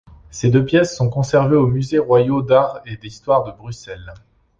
Ces 0.31 0.49
deux 0.49 0.65
pièces 0.65 0.95
sont 0.97 1.11
conservées 1.11 1.57
aux 1.57 1.67
Musées 1.67 1.99
royaux 1.99 2.41
d'art 2.41 2.79
et 2.87 2.97
d'histoire 2.97 3.43
de 3.43 3.51
Bruxelles. 3.51 4.15